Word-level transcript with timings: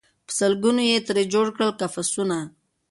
په 0.25 0.31
سل 0.37 0.53
ګونو 0.63 0.81
یې 0.89 0.97
ترې 1.07 1.23
جوړ 1.33 1.47
کړل 1.55 1.71
قفسونه 1.79 2.37